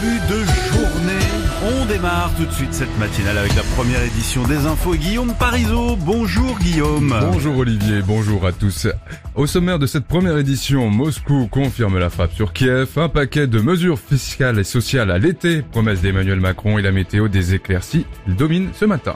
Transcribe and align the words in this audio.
de 0.00 0.44
journée. 0.72 1.26
On 1.62 1.84
démarre 1.84 2.30
tout 2.34 2.46
de 2.46 2.52
suite 2.52 2.72
cette 2.72 2.96
matinale 2.98 3.36
avec 3.36 3.54
la 3.54 3.62
première 3.76 4.02
édition 4.02 4.46
des 4.46 4.64
infos. 4.64 4.94
Guillaume 4.94 5.34
Parisot, 5.34 5.96
bonjour 5.96 6.58
Guillaume. 6.58 7.14
Bonjour 7.30 7.58
Olivier, 7.58 8.00
bonjour 8.00 8.46
à 8.46 8.52
tous. 8.52 8.88
Au 9.34 9.46
sommaire 9.46 9.78
de 9.78 9.86
cette 9.86 10.06
première 10.06 10.38
édition, 10.38 10.88
Moscou 10.88 11.48
confirme 11.48 11.98
la 11.98 12.08
frappe 12.08 12.32
sur 12.32 12.54
Kiev, 12.54 12.88
un 12.96 13.10
paquet 13.10 13.46
de 13.46 13.60
mesures 13.60 13.98
fiscales 13.98 14.58
et 14.58 14.64
sociales 14.64 15.10
à 15.10 15.18
l'été, 15.18 15.60
promesse 15.60 16.00
d'Emmanuel 16.00 16.40
Macron 16.40 16.78
et 16.78 16.82
la 16.82 16.92
météo 16.92 17.28
des 17.28 17.54
éclaircies 17.54 18.06
domine 18.26 18.70
ce 18.72 18.86
matin. 18.86 19.14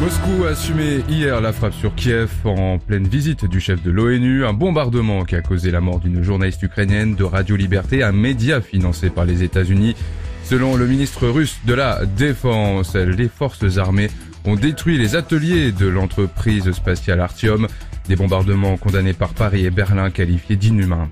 Moscou 0.00 0.44
a 0.46 0.52
assumé 0.52 1.04
hier 1.10 1.42
la 1.42 1.52
frappe 1.52 1.74
sur 1.74 1.94
Kiev 1.94 2.30
en 2.44 2.78
pleine 2.78 3.06
visite 3.06 3.44
du 3.44 3.60
chef 3.60 3.82
de 3.82 3.90
l'ONU, 3.90 4.46
un 4.46 4.54
bombardement 4.54 5.24
qui 5.24 5.36
a 5.36 5.42
causé 5.42 5.70
la 5.70 5.82
mort 5.82 6.00
d'une 6.00 6.22
journaliste 6.22 6.62
ukrainienne 6.62 7.14
de 7.16 7.22
Radio 7.22 7.54
Liberté, 7.54 8.02
un 8.02 8.12
média 8.12 8.62
financé 8.62 9.10
par 9.10 9.26
les 9.26 9.42
États-Unis. 9.42 9.94
Selon 10.42 10.76
le 10.76 10.86
ministre 10.86 11.28
russe 11.28 11.58
de 11.66 11.74
la 11.74 12.06
Défense, 12.06 12.96
les 12.96 13.28
forces 13.28 13.76
armées 13.76 14.08
ont 14.46 14.56
détruit 14.56 14.96
les 14.96 15.16
ateliers 15.16 15.70
de 15.70 15.86
l'entreprise 15.86 16.72
spatiale 16.72 17.20
Artium, 17.20 17.66
des 18.08 18.16
bombardements 18.16 18.78
condamnés 18.78 19.12
par 19.12 19.34
Paris 19.34 19.66
et 19.66 19.70
Berlin 19.70 20.08
qualifiés 20.08 20.56
d'inhumains. 20.56 21.10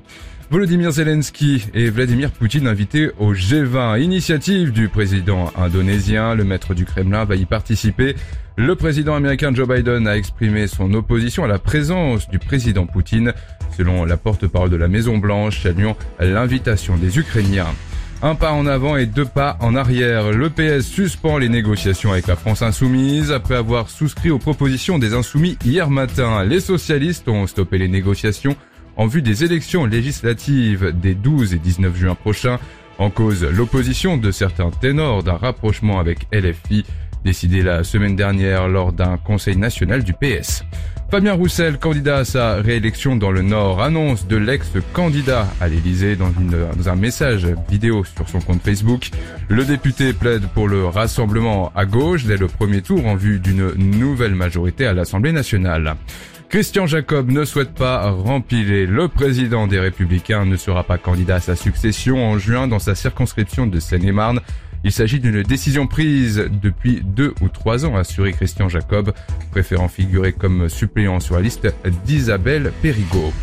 Volodymyr 0.51 0.93
Zelensky 0.93 1.67
et 1.75 1.91
Vladimir 1.91 2.31
Poutine 2.31 2.67
invités 2.67 3.11
au 3.19 3.35
G20. 3.35 4.01
Initiative 4.01 4.73
du 4.73 4.89
président 4.89 5.53
indonésien. 5.55 6.35
Le 6.35 6.43
maître 6.43 6.73
du 6.73 6.87
Kremlin 6.87 7.27
va 7.27 7.37
y 7.37 7.45
participer. 7.45 8.17
Le 8.57 8.75
président 8.75 9.15
américain 9.15 9.55
Joe 9.55 9.69
Biden 9.69 10.09
a 10.09 10.17
exprimé 10.17 10.67
son 10.67 10.95
opposition 10.95 11.45
à 11.45 11.49
la 11.49 11.59
présence 11.59 12.31
du 12.31 12.39
président 12.39 12.87
Poutine, 12.87 13.35
selon 13.77 14.07
la 14.07 14.17
porte-parole 14.17 14.71
de 14.71 14.77
la 14.77 14.89
Maison 14.89 15.19
Blanche, 15.19 15.63
saluant 15.63 15.99
l'invitation 16.19 16.97
des 16.97 17.19
Ukrainiens. 17.19 17.69
Un 18.23 18.35
pas 18.35 18.53
en 18.53 18.67
avant 18.67 18.97
et 18.97 19.05
deux 19.05 19.27
pas 19.27 19.59
en 19.61 19.77
arrière. 19.77 20.33
Le 20.33 20.49
PS 20.49 20.87
suspend 20.87 21.37
les 21.37 21.51
négociations 21.51 22.11
avec 22.11 22.27
la 22.27 22.37
France 22.37 22.63
insoumise 22.63 23.33
après 23.33 23.55
avoir 23.55 23.91
souscrit 23.91 24.31
aux 24.31 24.39
propositions 24.39 24.99
des 24.99 25.13
insoumis 25.13 25.59
hier 25.63 25.91
matin. 25.91 26.43
Les 26.43 26.61
socialistes 26.61 27.29
ont 27.29 27.47
stoppé 27.47 27.77
les 27.77 27.87
négociations 27.87 28.57
en 28.99 29.07
vue 29.07 29.23
des 29.23 29.45
élections 29.45 29.87
législatives 29.87 30.93
des 30.93 31.15
12 31.15 31.55
et 31.55 31.59
19 31.59 31.97
juin 31.97 32.15
prochains, 32.17 32.59
en 32.99 33.11
cause 33.11 33.45
l'opposition 33.45 34.17
de 34.17 34.33
certains 34.33 34.71
ténors 34.71 35.23
d'un 35.23 35.37
rapprochement 35.37 36.01
avec 36.01 36.27
LFI, 36.33 36.85
décidé 37.25 37.63
la 37.63 37.85
semaine 37.85 38.17
dernière 38.17 38.69
lors 38.69 38.93
d'un 38.93 39.17
conseil 39.17 39.57
national 39.57 40.03
du 40.03 40.13
PS. 40.13 40.65
Fabien 41.11 41.33
Roussel, 41.33 41.79
candidat 41.79 42.19
à 42.19 42.25
sa 42.25 42.57
réélection 42.57 43.17
dans 43.17 43.31
le 43.31 43.41
Nord, 43.41 43.81
annonce 43.81 44.27
de 44.27 44.37
l'ex-candidat 44.37 45.47
à 45.61 45.69
l'Élysée 45.69 46.17
dans, 46.17 46.31
dans, 46.77 46.89
un 46.89 46.97
message 46.97 47.47
vidéo 47.71 48.05
sur 48.05 48.29
son 48.29 48.41
compte 48.41 48.61
Facebook. 48.63 49.11
Le 49.49 49.65
député 49.65 50.13
plaide 50.13 50.47
pour 50.49 50.69
le 50.69 50.85
rassemblement 50.87 51.73
à 51.75 51.87
gauche 51.87 52.25
dès 52.25 52.37
le 52.37 52.47
premier 52.47 52.83
tour 52.83 53.07
en 53.07 53.15
vue 53.15 53.39
d'une 53.39 53.73
nouvelle 53.77 54.35
majorité 54.35 54.87
à 54.87 54.93
l'Assemblée 54.93 55.33
nationale. 55.33 55.97
Christian 56.49 56.87
Jacob 56.87 57.31
ne 57.31 57.45
souhaite 57.45 57.75
pas 57.75 58.11
rempiler. 58.11 58.87
Le 58.87 59.09
président 59.09 59.67
des 59.67 59.79
Républicains 59.79 60.47
ne 60.47 60.57
sera 60.57 60.83
pas 60.83 60.97
candidat 60.97 61.37
à 61.37 61.41
sa 61.41 61.57
succession 61.57 62.25
en 62.25 62.39
juin 62.39 62.67
dans 62.67 62.79
sa 62.79 62.95
circonscription 62.95 63.67
de 63.67 63.79
Seine-et-Marne. 63.79 64.41
Il 64.83 64.91
s'agit 64.91 65.21
d'une 65.21 65.43
décision 65.43 65.87
prise 65.87 66.49
depuis 66.51 67.03
deux 67.05 67.35
ou 67.43 67.51
trois 67.51 67.85
ans, 67.85 67.97
a 67.97 68.01
assuré 68.01 68.33
Christian 68.33 68.71
Jacob, 68.71 69.13
préférant 69.51 69.89
figurer 69.89 70.33
comme 70.33 70.71
suppléant 70.71 71.21
sur 71.21 71.35
la 71.35 71.43
liste 71.43 71.69
d'Isabelle 72.07 72.73
Périgaud. 72.81 73.35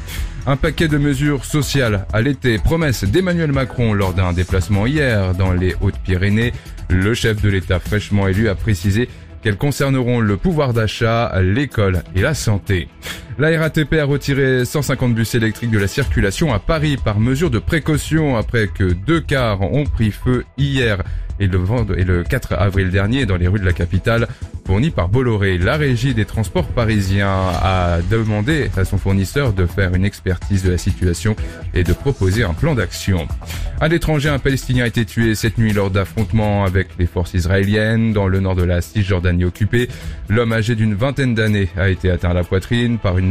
Un 0.48 0.58
paquet 0.58 0.88
de 0.88 0.98
mesures 0.98 1.46
sociales 1.46 2.08
à 2.12 2.22
l'été, 2.22 2.58
promesse 2.58 3.04
d'Emmanuel 3.04 3.52
Macron 3.52 3.94
lors 3.94 4.16
d'un 4.16 4.34
déplacement 4.34 4.88
hier 4.88 5.36
dans 5.36 5.54
les 5.54 5.76
Hautes-Pyrénées. 5.80 6.54
Le 6.90 7.14
chef 7.14 7.40
de 7.40 7.50
l'État 7.50 7.80
fraîchement 7.80 8.28
élu 8.28 8.50
a 8.50 8.56
précisé 8.56 9.10
qu'elles 9.46 9.58
concerneront 9.58 10.22
le 10.22 10.38
pouvoir 10.38 10.74
d'achat, 10.74 11.32
l'école 11.40 12.02
et 12.16 12.22
la 12.22 12.34
santé. 12.34 12.90
La 13.38 13.60
RATP 13.60 13.96
a 13.96 14.06
retiré 14.06 14.64
150 14.64 15.14
bus 15.14 15.36
électriques 15.36 15.72
de 15.72 15.78
la 15.78 15.90
circulation 15.90 16.54
à 16.54 16.60
Paris 16.60 16.96
par 16.96 17.20
mesure 17.20 17.50
de 17.50 17.60
précaution 17.60 18.38
après 18.38 18.70
que 18.70 18.94
deux 18.94 19.20
cars 19.20 19.62
ont 19.62 19.84
pris 19.84 20.12
feu 20.12 20.46
hier 20.58 21.04
et 21.40 21.48
le, 21.48 21.60
et 21.98 22.04
le 22.04 22.24
4 22.24 22.54
avril 22.54 22.92
dernier 22.92 23.26
dans 23.26 23.36
les 23.36 23.48
rues 23.48 23.60
de 23.60 23.66
la 23.66 23.74
capitale, 23.74 24.28
fourni 24.66 24.90
par 24.90 25.10
Bolloré. 25.10 25.58
La 25.58 25.78
régie 25.78 26.14
des 26.14 26.26
transports 26.26 26.68
parisiens 26.68 27.50
a 27.62 28.00
demandé 28.10 28.70
à 28.78 28.86
son 28.86 28.98
fournisseur 28.98 29.54
de 29.54 29.66
faire 29.66 29.94
une 29.94 30.06
expertise 30.06 30.64
de 30.64 30.72
la 30.72 30.78
situation 30.78 31.36
et 31.74 31.84
de 31.84 31.94
proposer 31.94 32.44
un 32.44 32.54
plan 32.54 32.74
d'action. 32.74 33.28
À 33.80 33.88
l'étranger, 33.90 34.30
un 34.30 34.40
Palestinien 34.40 34.86
a 34.86 34.88
été 34.88 35.06
tué 35.06 35.36
cette 35.36 35.58
nuit 35.58 35.74
lors 35.74 35.92
d'affrontements 35.92 36.64
avec 36.64 36.88
les 36.98 37.06
forces 37.06 37.34
israéliennes 37.34 38.14
dans 38.14 38.28
le 38.28 38.40
nord 38.40 38.56
de 38.56 38.64
la 38.64 38.82
Cisjordanie 38.82 39.44
occupée. 39.44 39.90
L'homme 40.30 40.54
âgé 40.54 40.76
d'une 40.76 40.96
vingtaine 40.96 41.36
d'années 41.36 41.70
a 41.78 41.90
été 41.90 42.10
atteint 42.10 42.30
à 42.30 42.34
la 42.34 42.44
poitrine 42.44 42.98
par 42.98 43.18
une 43.18 43.25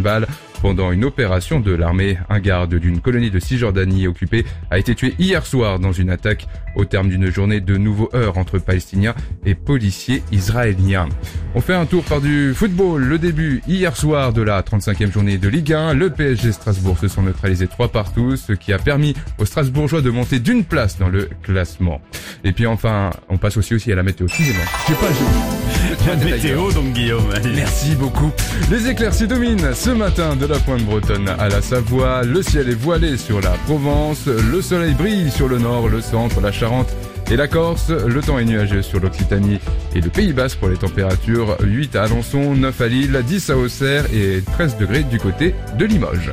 pendant 0.63 0.93
une 0.93 1.05
opération 1.05 1.61
de 1.61 1.73
l'armée. 1.73 2.19
Un 2.29 2.41
garde 2.41 2.75
d'une 2.75 3.01
colonie 3.01 3.31
de 3.31 3.39
Cisjordanie 3.39 4.07
occupée 4.07 4.45
a 4.71 4.79
été 4.79 4.95
tué 4.95 5.15
hier 5.19 5.45
soir 5.45 5.79
dans 5.79 5.93
une 5.93 6.11
attaque 6.11 6.47
au 6.75 6.85
terme 6.85 7.09
d'une 7.09 7.31
journée 7.31 7.61
de 7.61 7.77
nouveaux 7.77 8.11
heurts 8.15 8.39
entre 8.39 8.59
Palestiniens 8.59 9.15
et 9.45 9.55
policiers 9.55 10.23
israéliens. 10.33 11.09
On 11.57 11.61
fait 11.61 11.75
un 11.75 11.87
tour 11.87 12.03
par 12.03 12.21
du 12.21 12.53
football. 12.53 13.05
Le 13.05 13.17
début 13.17 13.63
hier 13.69 13.97
soir 13.97 14.33
de 14.33 14.43
la 14.43 14.61
35e 14.63 15.13
journée 15.13 15.39
de 15.39 15.49
Ligue 15.49 15.73
1. 15.73 15.95
Le 15.95 16.11
PSG 16.11 16.51
Strasbourg 16.51 16.99
se 16.99 17.07
sont 17.07 17.23
neutralisés 17.23 17.69
trois 17.69 17.87
partout, 17.87 18.37
ce 18.37 18.53
qui 18.53 18.73
a 18.73 18.79
permis 18.79 19.15
aux 19.39 19.45
Strasbourgeois 19.45 20.01
de 20.01 20.11
monter 20.11 20.41
d'une 20.41 20.65
place 20.65 20.99
dans 20.99 21.09
le 21.09 21.31
classement. 21.45 22.01
Et 22.43 22.51
puis 22.51 22.67
enfin, 22.67 23.11
on 23.29 23.39
passe 23.39 23.57
aussi 23.57 23.73
aussi 23.73 23.93
à 23.93 23.95
la 23.95 24.03
météo. 24.03 24.27
Excusez-moi. 24.27 24.65
Je 24.89 24.95
pas, 24.95 26.07
la 26.17 26.25
météo 26.25 26.73
donc 26.73 26.93
Guillaume. 26.93 27.33
Merci 27.55 27.95
beaucoup. 27.95 28.33
Les 28.69 28.89
éclaircies 28.89 29.29
dominent 29.29 29.75
ce 29.75 29.91
matin 29.91 30.35
de 30.35 30.47
la 30.47 30.59
pointe 30.59 30.83
bretonne 30.83 31.29
à 31.39 31.49
la 31.49 31.63
Savoie. 31.63 32.25
Le 32.25 32.43
ciel 32.43 32.69
est 32.69 32.75
voilé 32.75 33.17
sur 33.17 33.41
la 33.41 33.53
Provence. 33.67 34.27
Le 34.27 34.61
soleil 34.61 34.95
brille 34.95 35.31
sur 35.31 35.47
le 35.47 35.59
nord, 35.59 35.89
le 35.89 36.01
centre, 36.01 36.41
la 36.41 36.51
Charente 36.51 36.93
et 37.31 37.37
la 37.37 37.49
Corse. 37.49 37.91
Le 37.91 38.21
temps 38.21 38.39
est 38.39 38.45
nuageux 38.45 38.83
sur 38.83 39.01
l'Occitanie 39.01 39.59
et 39.95 40.01
le 40.01 40.11
Pays 40.11 40.33
Basque 40.33 40.59
pour 40.59 40.69
les 40.69 40.77
températures. 40.77 41.57
8 41.63 41.97
à 41.97 42.05
Alençon, 42.05 42.55
9 42.55 42.81
à 42.81 42.89
Lille, 42.89 43.23
10 43.27 43.51
à 43.51 43.57
Auxerre 43.57 44.05
et 44.13 44.43
13 44.55 44.77
degrés 44.79 45.03
du 45.03 45.19
côté 45.19 45.55
de 45.79 45.85
Limoges. 45.85 46.33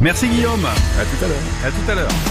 Merci 0.00 0.28
Guillaume. 0.28 0.64
À 0.64 1.04
tout 1.04 1.24
à 1.24 1.28
l'heure. 1.28 1.36
À 1.64 1.70
tout 1.70 1.90
à 1.90 1.94
l'heure. 1.94 2.30